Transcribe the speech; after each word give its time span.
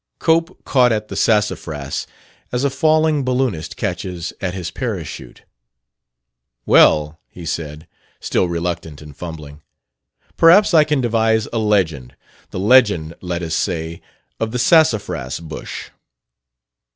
Cope 0.17 0.63
caught 0.65 0.91
at 0.91 1.09
the 1.09 1.15
sassafras 1.15 2.07
as 2.51 2.63
a 2.63 2.71
falling 2.71 3.23
balloonist 3.23 3.77
catches 3.77 4.33
at 4.41 4.55
his 4.55 4.71
parachute. 4.71 5.43
"Well," 6.65 7.19
he 7.29 7.45
said, 7.45 7.87
still 8.19 8.49
reluctant 8.49 9.03
and 9.03 9.15
fumbling, 9.15 9.61
"perhaps 10.37 10.73
I 10.73 10.85
can 10.85 11.01
devise 11.01 11.47
a 11.53 11.59
legend: 11.59 12.15
the 12.49 12.57
Legend, 12.59 13.13
let 13.21 13.43
us 13.43 13.53
say, 13.53 14.01
of 14.39 14.49
the 14.49 14.57
Sassafras 14.59 15.39
Bush." 15.39 15.91